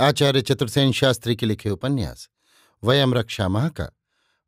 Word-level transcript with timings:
आचार्य 0.00 0.42
चतुर्सेन 0.42 0.92
शास्त्री 0.92 1.36
के 1.36 1.46
लिखे 1.46 1.70
उपन्यास, 1.70 2.28
वयम 2.84 3.14
रक्षा 3.14 3.48
माह 3.48 3.68
का 3.68 3.90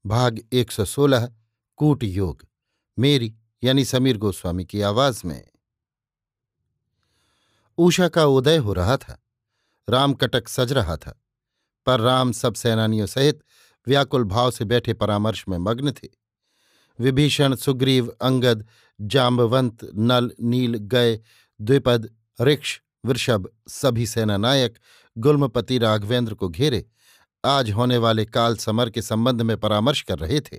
भाग 0.06 0.40
116 0.52 1.32
कूट 1.76 2.04
योग, 2.04 2.46
मेरी 2.98 3.34
यानी 3.64 3.84
समीर 3.84 4.16
गोस्वामी 4.16 4.64
की 4.64 4.80
आवाज़ 4.80 5.22
में। 5.24 5.48
उषा 7.78 8.08
का 8.08 8.24
उदय 8.24 8.56
हो 8.56 8.72
रहा 8.72 8.96
था, 8.96 9.22
राम 9.88 10.12
कटक 10.12 10.48
सज 10.48 10.72
रहा 10.72 10.96
था, 10.96 11.22
पर 11.86 12.00
राम 12.00 12.32
सब 12.32 12.54
सेनानियों 12.54 13.06
सहित 13.06 13.40
व्याकुल 13.86 14.24
भाव 14.24 14.50
से 14.50 14.64
बैठे 14.64 14.94
परामर्श 14.94 15.44
में 15.48 15.58
मग्न 15.58 15.92
थे। 15.92 16.08
विभीषण, 17.00 17.54
सुग्रीव, 17.54 18.08
अंगद 18.20 18.66
जाम्बवंत 19.00 19.90
नल, 19.94 20.32
नील, 20.40 20.76
गय, 20.76 21.20
द्विपद 21.60 22.14
ऋक्ष 22.40 22.80
वृषभ 23.04 23.50
सभी 23.68 24.06
सेनानायक 24.06 24.78
गुल्मपति 25.20 25.78
राघवेंद्र 25.78 26.34
को 26.34 26.48
घेरे 26.48 26.86
आज 27.44 27.70
होने 27.70 27.96
वाले 27.96 28.24
काल 28.24 28.56
समर 28.56 28.90
के 28.90 29.02
संबंध 29.02 29.42
में 29.42 29.56
परामर्श 29.56 30.02
कर 30.02 30.18
रहे 30.18 30.40
थे। 30.40 30.58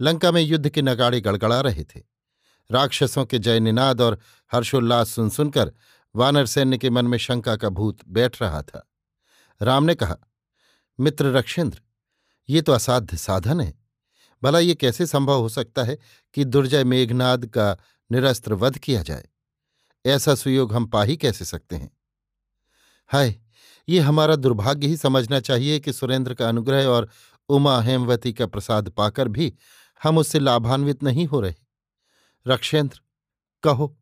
लंका 0.00 0.32
में 0.32 0.42
युद्ध 0.42 0.68
के 0.68 0.82
नगाड़े 0.82 1.20
गड़गड़ा 1.20 1.60
रहे 1.60 1.84
थे। 1.84 2.02
राक्षसों 2.70 3.24
के 3.24 3.38
जय 3.38 3.60
निनाद 3.60 4.00
और 4.00 4.18
हर्षोल्लास 4.52 5.08
सुन 5.08 5.30
सुनकर 5.30 5.72
वानर 6.16 6.46
सैन्य 6.46 6.78
के 6.78 6.90
मन 6.90 7.06
में 7.06 7.18
शंका 7.18 7.56
का 7.56 7.68
भूत 7.68 7.98
बैठ 8.08 8.42
रहा 8.42 8.62
था। 8.62 8.90
राम 9.62 9.84
ने 9.84 9.94
कहा, 9.94 10.16
मित्र 11.00 11.26
रक्षेंद्र, 11.26 11.80
ये 12.48 12.62
तो 12.62 12.72
असाध्य 12.72 13.16
साधन 13.16 13.60
है। 13.60 13.78
भला 14.42 14.58
ये 14.58 14.74
कैसे 14.74 15.06
संभव 15.06 15.38
हो 15.40 15.48
सकता 15.48 15.82
है 15.82 15.98
कि 16.34 16.44
दुर्जय 16.44 16.84
मेघनाद 16.84 17.46
का 17.46 17.76
निरस्त्र 18.12 18.54
वध 18.54 18.78
किया 18.78 19.02
जाए? 19.02 19.28
ऐसा 20.06 20.34
सुयोग 20.34 20.74
हम 20.74 20.86
पा 20.86 21.02
ही 21.02 21.16
कैसे 21.16 21.44
सकते 21.44 21.76
हैं? 21.76 21.96
हाय 23.06 23.40
ये 23.88 24.00
हमारा 24.00 24.36
दुर्भाग्य 24.36 24.86
ही 24.86 24.96
समझना 24.96 25.40
चाहिए 25.40 25.80
कि 25.80 25.92
सुरेंद्र 25.92 26.34
का 26.34 26.48
अनुग्रह 26.48 26.86
और 26.86 27.08
उमा 27.48 27.80
हेमवती 27.80 28.32
का 28.32 28.46
प्रसाद 28.46 28.88
पाकर 28.88 29.28
भी 29.28 29.54
हम 30.02 30.18
उससे 30.18 30.38
लाभान्वित 30.38 31.02
नहीं 31.02 31.26
हो 31.26 31.40
रहे। 31.40 31.54
रक्षेंद्र, 32.46 33.00
कहो, 33.62 33.98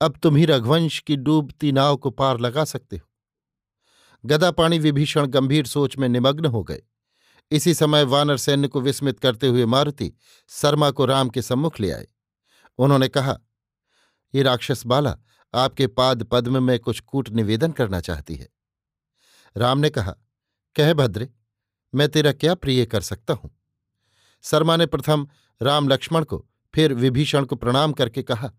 अब 0.00 0.18
तुम 0.22 0.36
ही 0.36 0.44
रघुवंश 0.44 1.00
की 1.00 1.16
डूबती 1.16 1.72
नाव 1.72 1.96
को 1.96 2.10
पार 2.10 2.40
लगा 2.40 2.64
सकते 2.64 2.96
हो। 2.96 3.10
गदापाणी 4.24 4.78
विभीषण 4.78 5.26
गंभीर 5.26 5.66
सोच 5.66 5.98
में 5.98 6.08
निमग्न 6.08 6.44
हो 6.44 6.62
गए। 6.62 6.82
इसी 7.50 7.74
समय 7.74 8.02
वानर 8.02 8.36
सैन्य 8.36 8.68
को 8.68 8.80
विस्मित 8.80 9.20
करते 9.20 9.46
हुए 9.46 9.64
मारुति 9.64 10.12
शर्मा 10.48 10.90
को 10.90 11.04
राम 11.04 11.28
के 11.28 11.42
सम्मुख 11.42 11.80
ले 11.80 11.90
आए। 11.90 12.06
उन्होंने 12.78 13.08
कहा, 13.08 13.38
ये 14.34 14.42
राक्षस 14.42 14.86
बाला 14.86 15.16
आपके 15.54 15.86
पाद 15.86 16.22
पद्म 16.22 16.62
में 16.62 16.78
कुछ 16.78 17.00
कूट 17.00 17.28
निवेदन 17.28 17.72
करना 17.72 18.00
चाहती 18.00 18.34
है। 18.34 18.57
राम 19.56 19.78
ने 19.78 19.90
कहा, 19.90 20.14
कह 20.76 20.92
भद्रे, 20.94 21.28
मैं 21.94 22.08
तेरा 22.08 22.32
क्या 22.32 22.54
प्रिय 22.54 22.84
कर 22.86 23.00
सकता 23.00 23.34
हूँ? 23.34 23.50
शर्मा 24.42 24.76
ने 24.76 24.86
प्रथम 24.86 25.26
राम 25.62 25.88
लक्ष्मण 25.88 26.24
को, 26.24 26.46
फिर 26.74 26.94
विभीषण 26.94 27.44
को 27.44 27.56
प्रणाम 27.56 27.92
करके 27.92 28.22
कहा, 28.22 28.50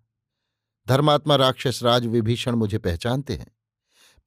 धर्मात्मा 0.88 1.36
राक्षस 1.36 1.80
राज 1.84 2.06
विभीषण 2.06 2.56
मुझे 2.56 2.78
पहचानते 2.78 3.36
हैं। 3.36 3.48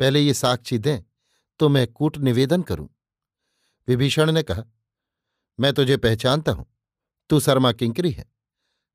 पहले 0.01 0.21
ये 0.21 0.35
साक्षी 0.35 0.79
दें 0.79 1.01
तो 1.59 1.69
मैं 1.69 1.87
कूट 1.87 2.19
निवेदन 2.19 2.63
करूँ। 2.63 2.89
विभीषण 3.89 4.31
ने 4.33 4.43
कहा, 4.43 4.63
मैं 5.61 5.73
तुझे 5.73 5.97
पहचानता 5.97 6.53
हूँ। 6.53 6.67
तू 7.31 7.41
शर्मा 7.41 7.73
किंकरी 7.73 8.11
है। 8.11 8.25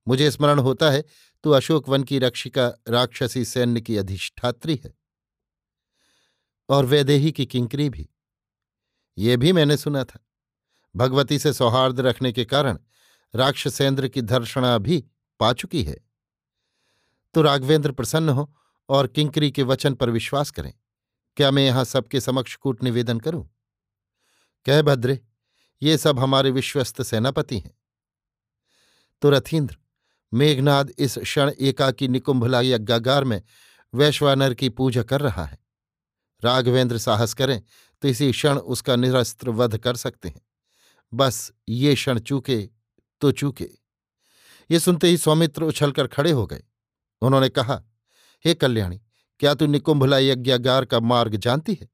मुझे 0.08 0.32
स्मरण 0.32 0.60
होता 0.60 0.90
है, 0.90 1.04
तू 1.44 1.52
अशोक 1.52 1.90
वन 1.90 2.04
की 2.04 2.20
रक्षिका 2.20 2.68
राक्षसी 2.88 3.46
सैन्य 3.46 3.82
की 3.82 3.98
अधिष्ठात्री 3.98 4.76
है। 4.86 4.94
और 6.70 6.86
वैदेही 6.86 7.32
की 7.32 7.46
किंकरी 7.46 7.90
भी। 7.90 8.10
ये 9.18 9.38
भी 9.38 9.54
मैंने 9.54 9.78
सुना 9.78 10.04
था। 10.04 10.20
भगवती 10.96 11.40
से 11.40 11.54
सौहार्द 11.54 12.00
रखने 12.00 12.32
के 12.32 12.46
कारण 12.46 12.80
राक्षसेंद्र 13.36 14.08
की 14.08 14.22
धर्षणा 14.22 14.78
भी 14.78 15.06
पा 15.40 15.54
चुकी 15.54 15.84
है। 15.84 15.98
तो 17.34 17.42
राघवेंद्र 17.42 17.92
प्रसन्न 17.92 18.30
हो 18.30 18.56
और 18.90 19.08
किंकरी 19.08 19.52
के 19.52 19.64
वचन 19.64 19.94
पर 19.94 20.10
विश्वास 20.10 20.52
करें। 20.52 20.74
क्या 21.38 21.52
मैं 21.52 21.66
यहाँ 21.66 21.86
सबके 21.86 22.22
समक्ष 22.22 22.56
कूट 22.56 22.84
निवेदन 22.84 23.20
करूँ? 23.20 23.50
कह 24.66 24.82
भद्रे, 24.82 25.22
ये 25.82 25.98
सब 25.98 26.20
हमारे 26.20 26.52
विश्वस्त 26.52 27.02
सेनापति 27.02 27.60
हैं। 27.60 27.78
तो 29.22 29.30
रथीन्द्र 29.30 29.78
मेघनाद 30.34 30.90
इस 30.90 31.18
क्षण 31.18 31.52
एकाकी 31.60 32.08
निकुंभला 32.08 32.62
यज्ञागार 32.62 33.24
में 33.24 33.42
वैश्वानर 33.94 34.54
की 34.54 34.70
पूजा 34.70 35.04
कर 35.04 35.22
रहा 35.22 35.46
है। 35.46 35.67
राघवेंद्र 36.44 36.98
साहस 36.98 37.34
करें 37.34 37.62
तो 38.02 38.08
इसी 38.08 38.32
क्षण 38.32 38.58
उसका 38.58 38.96
निरस्त्र 38.96 39.50
वध 39.50 39.78
कर 39.78 39.96
सकते 39.96 40.30
हैं। 40.30 40.42
बस 41.14 41.52
ये 41.70 41.96
क्षण 41.96 42.20
चूके 42.20 42.70
तो 43.22 43.32
चूके। 43.32 43.70
ये 44.72 44.80
सुनते 44.80 45.08
ही 45.08 45.18
सौमित्र 45.18 45.64
उछलकर 45.64 46.08
खड़े 46.08 46.32
हो 46.32 46.46
गए। 46.48 46.64
उन्होंने 47.22 47.50
कहा, 47.50 47.84
हे 48.46 48.54
कल्याणी, 48.54 49.02
क्या 49.40 49.54
तू 49.54 49.66
निकुंभला 49.66 50.18
यज्ञागार 50.18 50.86
का 50.86 51.00
मार्ग 51.00 51.36
जानती 51.36 51.74
है? 51.82 51.90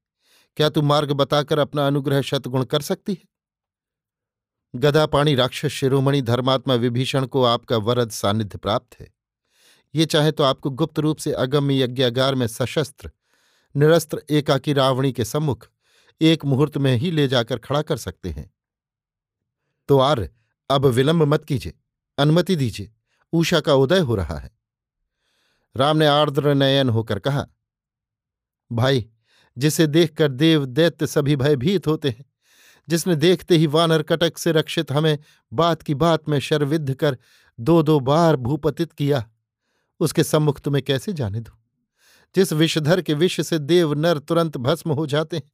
क्या 0.56 0.68
तू 0.68 0.82
मार्ग 0.82 1.12
बताकर 1.12 1.58
अपना 1.58 1.86
अनुग्रह 1.86 2.22
शतगुण 2.22 2.64
कर 2.64 2.82
सकती 2.82 3.12
है? 3.12 3.24
गदापाणी 4.74 5.34
राक्षस 5.34 5.68
शिरोमणि 5.68 6.22
धर्मात्मा 6.22 6.74
विभीषण 6.74 7.26
को 7.26 7.44
आपका 7.44 7.76
वरद 7.76 8.10
सानिध्य 8.10 8.58
प्राप्त 8.58 9.00
है। 9.00 9.14
ये 9.94 10.06
चाहे 10.06 10.32
तो 10.32 10.44
आपको 10.44 10.70
गुप्त 10.70 10.98
रूप 10.98 11.16
से 11.16 11.32
अगम्य 11.32 11.82
यज्ञागार 11.82 12.34
में 12.34 12.46
सशस्त्र 12.46 13.10
निरस्त्र 13.76 14.22
एकाकी 14.30 14.72
रावणी 14.72 15.12
के 15.12 15.24
सम्मुख 15.24 15.68
एक 16.20 16.44
मुहूर्त 16.44 16.78
में 16.78 16.96
ही 16.96 17.10
ले 17.10 17.28
जाकर 17.28 17.58
खड़ा 17.58 17.82
कर 17.82 17.96
सकते 17.96 18.30
हैं। 18.30 18.54
तो 19.88 19.98
आर्य, 19.98 20.30
अब 20.70 20.86
विलंब 20.86 21.22
मत 21.22 21.44
कीजिए, 21.44 21.72
अनुमति 22.18 22.56
दीजिए, 22.56 22.92
ऊषा 23.32 23.60
का 23.60 23.74
उदय 23.74 23.98
हो 23.98 24.14
रहा 24.14 24.38
है। 24.38 24.50
राम 25.76 25.96
ने 25.96 26.06
आर्द्र 26.06 26.54
नयन 26.54 26.88
होकर 26.88 27.18
कहा, 27.18 27.46
भाई, 28.72 29.06
जिसे 29.58 29.86
देखकर 29.86 30.32
देव 30.32 30.66
दैत्य 30.66 31.06
सभी 31.06 31.36
भयभीत 31.36 31.86
होते 31.86 32.08
हैं, 32.08 32.24
जिसने 32.88 33.16
देखते 33.16 33.56
ही 33.56 33.66
वानर 33.66 34.02
कटक 34.02 34.38
से 34.38 34.52
रक्षित 34.52 34.92
हमें 34.92 35.18
बात 35.52 35.82
की 35.82 35.94
बात 35.94 36.28
में 36.28 36.38
शर्विद्ध 36.38 36.94
कर 36.94 37.18
दो 37.60 37.82
दो 37.82 38.00
बार 38.00 38.36
भूपतित 38.36 38.92
किया, 38.92 39.30
उसके 40.00 40.24
सम्मुख 40.24 40.60
तुम्हें 40.60 40.84
कैसे 40.84 41.12
जाने 41.12 41.40
दू? 41.40 41.52
जिस 42.36 42.52
विषधर 42.52 43.02
के 43.02 43.14
विष 43.14 43.40
से 43.40 43.58
देव 43.58 43.94
नर 43.94 44.18
तुरंत 44.18 44.56
भस्म 44.56 44.90
हो 44.90 45.06
जाते 45.06 45.36
हैं, 45.36 45.52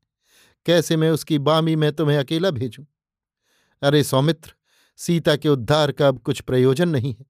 कैसे 0.66 0.96
मैं 0.96 1.10
उसकी 1.10 1.38
बामी 1.38 1.76
में 1.76 1.92
तुम्हें 1.92 2.18
अकेला 2.18 2.50
भेजूं? 2.50 2.84
अरे 3.82 4.04
सौमित्र, 4.04 4.54
सीता 4.96 5.36
के 5.36 5.48
उद्धार 5.48 5.92
का 5.92 6.08
अब 6.08 6.18
कुछ 6.18 6.40
प्रयोजन 6.40 6.88
नहीं 6.88 7.16
है। 7.20 7.26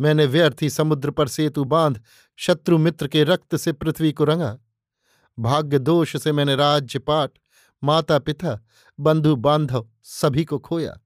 मैंने 0.00 0.26
व्यर्थ 0.26 0.56
ही 0.62 0.70
समुद्र 0.70 1.10
पर 1.10 1.28
सेतु 1.28 1.64
बाँध, 1.64 2.02
शत्रु 2.36 2.78
मित्र 2.78 3.08
के 3.08 3.24
रक्त 3.24 3.56
से 3.56 3.72
पृथ्वी 3.72 4.12
को 4.12 4.24
रंगा। 4.24 4.58
भाग्य 5.38 5.78
दोष 5.78 6.16
से 6.16 6.32
मैंने 6.32 6.56
राज्य 6.56 6.98
पाठ 6.98 7.30
माता 7.84 8.18
पिता 8.18 8.64
बंधु 9.00 9.36
बांधव 9.36 9.88
सभी 10.02 10.44
को 10.44 10.58
खोया। 10.58 11.00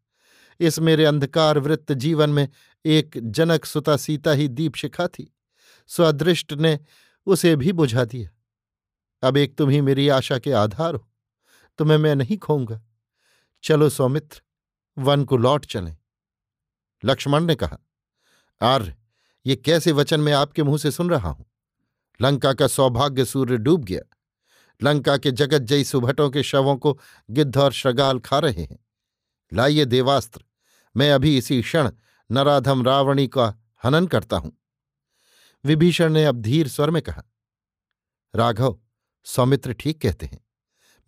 इस 0.60 0.78
मेरे 0.78 1.04
अंधकार 1.04 1.58
वृत्त 1.58 1.92
जीवन 1.92 2.30
में 2.30 2.48
एक 2.84 3.18
जनक 3.22 3.64
सुता 3.64 3.96
सीता 3.96 4.30
ही 4.30 4.48
दीप 4.48 4.74
शिखा 4.74 5.06
थी। 5.06 5.36
स्वदृष्ट 5.86 6.52
ने 6.52 6.80
उसे 7.26 7.54
भी 7.56 7.72
बुझा 7.72 8.04
दिया। 8.04 8.30
अब 9.22 9.36
एक 9.36 9.56
तुम 9.56 9.70
ही 9.70 9.80
मेरी 9.80 10.08
आशा 10.08 10.38
के 10.38 10.52
आधार 10.52 10.94
हो, 10.94 11.08
तुम्हें 11.78 11.98
मैं 11.98 12.14
नहीं 12.16 12.38
खोऊँगा। 12.38 12.80
चलो 13.64 13.88
सौमित्र, 13.88 14.42
वन 14.96 15.24
को 15.24 15.36
लौट 15.36 15.66
चलें। 15.66 15.96
लक्ष्मण 17.04 17.44
ने 17.44 17.54
कहा, 17.54 17.78
आर्य, 18.60 18.94
ये 19.46 19.56
कैसे 19.56 19.92
वचन 19.92 20.20
मैं 20.20 20.32
आपके 20.32 20.62
मुँह 20.62 20.78
से 20.78 20.90
सुन 20.90 21.10
रहा 21.10 21.28
हूँ? 21.28 21.46
लंका 22.20 22.52
का 22.52 22.66
सौभाग्य 22.66 23.24
सूर्य 23.24 23.56
डूब 23.56 23.84
गया। 23.84 24.00
लंका 24.80 25.16
के 25.16 25.30
जगत 25.30 25.62
जयी 25.62 25.84
सुभटों 25.84 26.30
के 26.30 26.42
शवों 26.42 26.76
को 26.76 26.98
गिद्ध 27.30 27.56
और 27.56 27.72
श्रगाल 27.72 28.18
खा 28.18 28.38
रहे 28.38 28.62
हैं। 28.62 28.78
लाइए 29.52 29.84
देवास्त्र, 29.84 30.44
मैं 30.96 31.10
अभी 31.12 31.36
इसी 31.38 31.60
क्षण 31.62 31.90
नराधम 32.30 32.84
रावणी 32.84 33.26
का 33.28 33.54
हनन 33.84 34.06
करता 34.06 34.36
हूँ। 34.36 34.52
विभीषण 35.64 36.12
ने 36.12 36.24
अब 36.24 36.40
धीर 36.40 36.68
स्वर 36.68 36.90
में 36.90 37.00
कहा, 37.02 37.22
राघव, 38.34 38.78
सौमित्र 39.26 39.72
ठीक 39.72 40.00
कहते 40.00 40.26
हैं। 40.26 40.40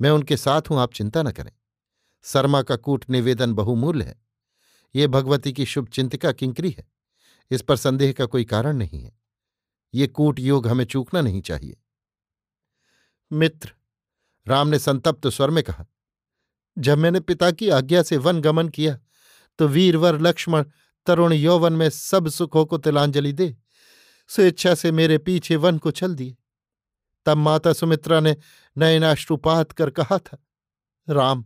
मैं 0.01 0.11
उनके 0.11 0.37
साथ 0.37 0.71
हूँ, 0.71 0.79
आप 0.79 0.93
चिंता 0.93 1.23
न 1.23 1.31
करें। 1.31 1.53
शर्मा 2.25 2.63
का 2.63 2.77
कूट 2.77 3.05
निवेदन 3.11 3.53
बहुमूल्य 3.55 4.05
है। 4.05 4.21
ये 4.95 5.07
भगवती 5.07 5.53
की 5.53 5.67
शुभ 5.67 5.89
चिंतिका 5.89 6.33
किंकरी 6.33 6.71
है। 6.71 6.87
इस 7.51 7.63
पर 7.63 7.77
संदेह 7.77 8.13
का 8.13 8.27
कोई 8.27 8.45
कारण 8.45 8.77
नहीं 8.77 9.03
है। 9.03 9.13
ये 9.95 10.07
कूट 10.07 10.39
योग 10.39 10.67
हमें 10.67 10.85
चूकना 10.85 11.21
नहीं 11.21 11.41
चाहिए। 11.41 11.77
मित्र, 13.31 13.73
राम 14.47 14.69
ने 14.69 14.79
संतप्त 14.79 15.27
स्वर 15.29 15.51
में 15.51 15.63
कहा, 15.65 15.87
जब 16.77 16.99
मैंने 16.99 17.21
पिता 17.21 17.51
की 17.51 17.69
आज्ञा 17.69 18.03
से 18.03 18.17
वन 18.17 18.41
गमन 18.41 18.69
किया 18.69 18.99
तो 19.59 19.69
वीरवर 19.69 20.21
लक्ष्मण 20.21 20.65
तरुण 21.07 21.33
यौवन 21.33 21.73
में 21.73 21.89
सब 21.91 22.29
सुखों 22.29 22.65
को 22.67 22.79
तिलांजलि 22.79 23.33
दे। 23.33 23.57
स्वेच्छा 24.29 24.75
से 24.75 24.93
मेरे 24.93 25.19
पीछे 25.19 25.57
वन 25.57 25.79
को 25.79 25.91
चल 25.91 26.15
दिए। 26.15 26.37
तब 27.27 27.37
माता 27.37 27.73
सुमित्रा 27.73 28.21
ने 28.21 28.37
नयनाश्रुपात 28.79 29.73
कर 29.73 29.91
कहा 29.91 30.19
था, 30.19 30.39
राम, 31.09 31.45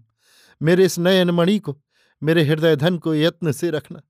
मेरे 0.63 0.85
इस 0.85 0.99
नयन 0.99 1.31
मणि 1.31 1.59
को, 1.59 1.83
मेरे 2.23 2.45
हृदय 2.45 2.77
धन 2.77 2.99
को 2.99 3.15
यत्न 3.15 3.53
से 3.53 3.71
रखना। 3.71 4.03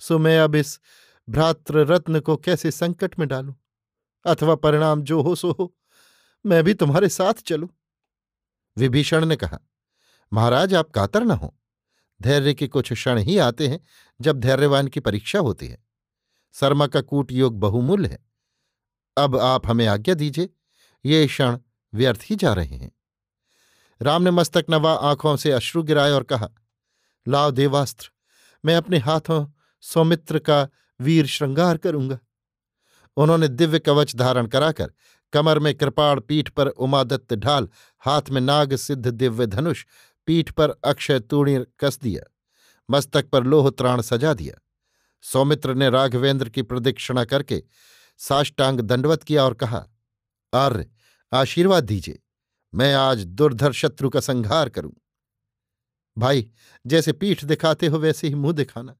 सो 0.00 0.18
मैं 0.18 0.40
अब 0.40 0.54
इस 0.54 0.80
भ्रातृ 1.28 1.84
रत्न 1.84 2.20
को 2.20 2.36
कैसे 2.36 2.70
संकट 2.70 3.18
में 3.18 3.28
डालूं? 3.28 3.54
अथवा 4.26 4.54
परिणाम 4.54 5.02
जो 5.02 5.20
हो, 5.20 5.34
सो 5.34 5.50
हो। 5.52 5.76
मैं 6.46 6.64
भी 6.64 6.74
तुम्हारे 6.74 7.08
साथ 7.08 7.32
चलूँ। 7.32 7.68
विभीषण 8.76 9.24
ने 9.24 9.36
कहा, 9.36 9.58
महाराज, 10.32 10.74
आप 10.74 10.90
कातर 10.90 11.22
न 11.24 11.30
हो। 11.30 11.58
धैर्य 12.22 12.54
के 12.54 12.68
कुछ 12.68 12.92
क्षण 12.92 13.18
ही 13.18 13.38
आते 13.38 13.68
हैं 13.68 13.80
जब 14.20 14.40
धैर्यवान 14.40 14.88
की 14.88 15.00
परीक्षा 15.00 15.38
होती 15.38 15.68
है। 15.68 15.91
शर्मा 16.52 16.86
का 16.86 17.00
कूट 17.00 17.32
योग 17.32 17.58
बहुमूल्य 17.60 18.08
है। 18.08 18.18
अब 19.16 19.36
आप 19.36 19.66
हमें 19.66 19.86
आज्ञा 19.86 20.14
दीजिए, 20.14 20.48
ये 21.04 21.26
क्षण 21.26 21.58
व्यर्थ 21.94 22.20
ही 22.24 22.36
जा 22.36 22.52
रहे 22.52 22.76
हैं। 22.76 22.90
राम 24.00 24.22
ने 24.22 24.30
मस्तक 24.30 24.66
नवा 24.70 24.92
आँखों 24.92 25.36
से 25.36 25.52
अश्रु 25.52 25.82
गिराए 25.82 26.10
और 26.10 26.22
कहा, 26.22 26.48
लाओ 27.26 27.50
देवास्त्र, 27.50 28.10
मैं 28.64 28.76
अपने 28.76 28.98
हाथों 28.98 29.46
सौमित्र 29.80 30.38
का 30.38 30.68
वीर 31.00 31.26
श्रृंगार 31.26 31.76
करूँगा। 31.76 32.18
उन्होंने 33.16 33.48
दिव्य 33.48 33.78
कवच 33.78 34.14
धारण 34.16 34.46
कराकर 34.46 34.92
कमर 35.32 35.58
में 35.58 35.74
कृपाण 35.74 36.20
पीठ 36.20 36.48
पर 36.48 36.68
उमादत्त 36.68 37.34
ढाल, 37.34 37.68
हाथ 37.98 38.30
में 38.30 38.40
नाग 38.40 38.74
सिद्ध 38.76 39.06
दिव्य 39.06 39.46
धनुष, 39.46 39.84
पीठ 40.26 40.50
पर 40.50 40.70
अक्षय 40.84 41.20
तूणी 41.20 41.58
कस 41.80 41.98
दिया, 41.98 42.22
मस्तक 42.88 43.28
पर 43.30 43.44
लोह 43.44 43.70
त्राण 43.70 44.00
सजा 44.00 44.34
दिया। 44.34 44.60
सौमित्र 45.22 45.74
ने 45.74 45.90
राघवेंद्र 45.90 46.48
की 46.48 46.62
प्रदक्षिणा 46.62 47.24
करके 47.24 47.62
साष्टांग 48.18 48.80
दंडवत 48.80 49.22
किया 49.22 49.44
और 49.44 49.54
कहा, 49.54 49.86
आर्य, 50.54 50.90
आशीर्वाद 51.32 51.84
दीजिए। 51.84 52.22
मैं 52.74 52.94
आज 52.94 53.24
दुर्धर 53.24 53.72
शत्रु 53.72 54.10
का 54.10 54.20
संहार 54.20 54.68
करूँ। 54.68 54.92
भाई, 56.18 56.50
जैसे 56.86 57.12
पीठ 57.12 57.44
दिखाते 57.44 57.86
हो 57.86 57.98
वैसे 57.98 58.28
ही 58.28 58.34
मुँह 58.34 58.52
दिखाना। 58.52 58.96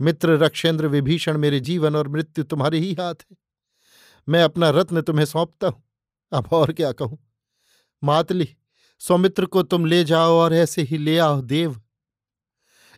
मित्र 0.00 0.30
रक्षेंद्र 0.30 0.86
विभीषण 0.86 1.38
मेरे 1.38 1.60
जीवन 1.60 1.96
और 1.96 2.08
मृत्यु 2.08 2.44
तुम्हारे 2.44 2.78
ही 2.78 2.94
हाथ 2.94 3.14
है। 3.14 3.36
मैं 4.28 4.42
अपना 4.42 4.70
रत्न 4.70 5.02
तुम्हें 5.02 5.26
सौंपता 5.26 5.68
हूँ। 5.68 5.84
अब 6.32 6.46
और 6.52 6.72
क्या 6.72 6.92
कहूँ? 6.92 7.32
मातली, 8.04 8.56
सौमित्र 8.98 9.46
को 9.46 9.62
तुम 9.62 9.86
ले 9.86 10.04
जाओ 10.04 10.32
और 10.32 10.54
ऐसे 10.54 10.82
ही 10.82 10.98
ले 10.98 11.18
आओ 11.18 11.40
देव। 11.42 11.81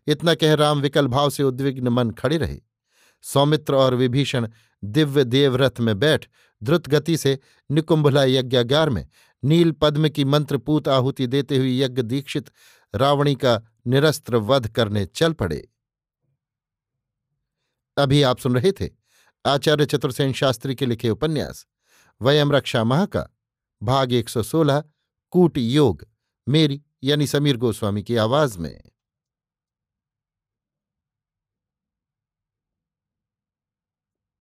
इतना 0.06 0.34
कह 0.34 0.54
राम 0.54 0.80
विकल 0.80 1.06
भाव 1.06 1.30
से 1.30 1.42
उद्विग्न 1.42 1.88
मन 1.88 2.10
खड़े 2.10 2.36
रहे। 2.36 2.60
सौमित्र 3.22 3.74
और 3.74 3.94
विभीषण 3.94 4.48
दिव्य 4.84 5.24
देवरथ 5.24 5.80
में 5.80 5.98
बैठ, 5.98 6.26
द्रुत 6.62 6.88
गति 6.88 7.16
से 7.16 7.38
निकुंभला 7.70 8.24
यज्ञागार 8.24 8.90
में, 8.90 9.08
नील 9.44 9.72
पद्म 9.72 10.08
की 10.08 10.24
मंत्रपूत 10.24 10.88
आहुति 10.88 11.26
देते 11.26 11.56
हुए 11.56 11.78
यज्ञ 11.78 12.02
दीक्षित 12.02 12.50
रावणी 12.94 13.34
का 13.34 13.62
निरस्त्र 13.86 14.36
वध 14.36 14.68
करने 14.68 15.06
चल 15.06 15.32
पड़े। 15.32 15.68
अभी 17.98 18.22
आप 18.22 18.38
सुन 18.38 18.54
रहे 18.54 18.72
थे 18.72 18.90
आचार्य 19.46 19.86
चतुर्सेन 19.86 20.32
शास्त्री 20.32 20.74
के 20.74 20.86
लिखे 20.86 21.10
उपन्यास, 21.10 21.66
वयम 22.22 22.52
रक्षा 22.52 22.84
माह 22.84 23.06
का 23.06 23.28
भाग 23.82 24.12
116 24.12 24.84
कूट 25.30 25.58
योग, 25.58 26.06
मेरी 26.48 26.82
यानी 27.04 27.26
समीर 27.26 27.56
गोस्वामी 27.56 28.02
की 28.02 28.16
आवाज़ 28.16 28.58
में। 28.58 28.82